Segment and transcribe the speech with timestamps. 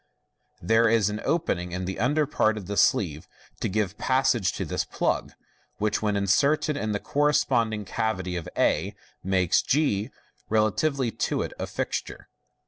[0.63, 3.27] There is an opening in the under part of the sleeve,
[3.59, 5.33] to give passage to this plug,
[5.77, 10.09] which, when inserted in the corresponding cavity of a, makes g,
[10.49, 12.29] rela tively to it, a fixture.